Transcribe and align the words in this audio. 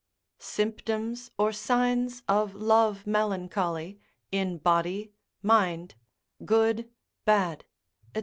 _Symptoms 0.39 1.29
or 1.37 1.51
signs 1.53 2.23
of 2.27 2.55
Love 2.55 3.05
Melancholy, 3.05 3.99
in 4.31 4.57
Body, 4.57 5.11
Mind, 5.43 5.93
good, 6.43 6.89
bad, 7.23 7.65
&c. 8.15 8.19